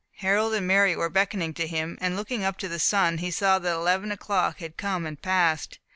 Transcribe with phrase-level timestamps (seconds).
[0.15, 3.59] Harold and Mary were beckoning to him; and looking up to the sun, he saw
[3.59, 5.77] that eleven o'clock had come and passed.